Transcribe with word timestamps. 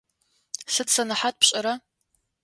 Сыд 0.73 0.87
сэнэхьат 0.95 1.35
пшӏэра? 1.39 1.73